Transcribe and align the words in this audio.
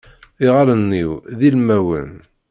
Iɣallen-iw 0.45 1.11
d 1.37 1.39
ilmawen. 1.47 2.11